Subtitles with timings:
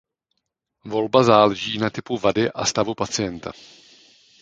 [0.85, 3.51] Volba záleží na typu vady a stavu pacienta.